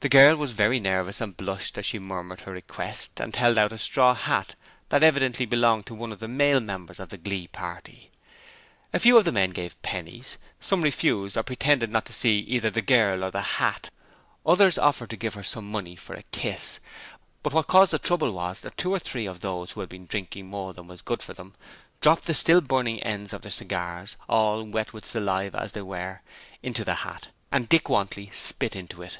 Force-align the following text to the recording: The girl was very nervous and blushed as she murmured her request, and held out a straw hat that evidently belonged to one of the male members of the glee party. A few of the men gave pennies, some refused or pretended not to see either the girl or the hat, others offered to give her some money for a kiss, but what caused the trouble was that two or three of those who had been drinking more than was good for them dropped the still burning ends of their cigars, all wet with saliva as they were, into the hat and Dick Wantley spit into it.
The 0.00 0.08
girl 0.08 0.36
was 0.36 0.52
very 0.52 0.78
nervous 0.78 1.20
and 1.20 1.36
blushed 1.36 1.76
as 1.76 1.84
she 1.84 1.98
murmured 1.98 2.42
her 2.42 2.52
request, 2.52 3.18
and 3.18 3.34
held 3.34 3.58
out 3.58 3.72
a 3.72 3.78
straw 3.78 4.14
hat 4.14 4.54
that 4.90 5.02
evidently 5.02 5.44
belonged 5.44 5.86
to 5.86 5.94
one 5.94 6.12
of 6.12 6.20
the 6.20 6.28
male 6.28 6.60
members 6.60 7.00
of 7.00 7.08
the 7.08 7.16
glee 7.18 7.48
party. 7.48 8.12
A 8.92 9.00
few 9.00 9.18
of 9.18 9.24
the 9.24 9.32
men 9.32 9.50
gave 9.50 9.82
pennies, 9.82 10.38
some 10.60 10.82
refused 10.82 11.36
or 11.36 11.42
pretended 11.42 11.90
not 11.90 12.04
to 12.06 12.12
see 12.12 12.38
either 12.38 12.70
the 12.70 12.80
girl 12.80 13.24
or 13.24 13.32
the 13.32 13.42
hat, 13.58 13.90
others 14.46 14.78
offered 14.78 15.10
to 15.10 15.16
give 15.16 15.34
her 15.34 15.42
some 15.42 15.68
money 15.68 15.96
for 15.96 16.14
a 16.14 16.22
kiss, 16.30 16.78
but 17.42 17.52
what 17.52 17.66
caused 17.66 17.92
the 17.92 17.98
trouble 17.98 18.30
was 18.30 18.60
that 18.60 18.76
two 18.76 18.92
or 18.94 19.00
three 19.00 19.26
of 19.26 19.40
those 19.40 19.72
who 19.72 19.80
had 19.80 19.88
been 19.88 20.06
drinking 20.06 20.46
more 20.46 20.72
than 20.74 20.86
was 20.86 21.02
good 21.02 21.22
for 21.24 21.34
them 21.34 21.56
dropped 22.00 22.26
the 22.26 22.34
still 22.34 22.60
burning 22.60 23.02
ends 23.02 23.32
of 23.32 23.42
their 23.42 23.50
cigars, 23.50 24.16
all 24.28 24.62
wet 24.62 24.92
with 24.92 25.04
saliva 25.04 25.58
as 25.60 25.72
they 25.72 25.82
were, 25.82 26.20
into 26.62 26.84
the 26.84 26.94
hat 27.02 27.30
and 27.50 27.68
Dick 27.68 27.88
Wantley 27.88 28.30
spit 28.32 28.76
into 28.76 29.02
it. 29.02 29.18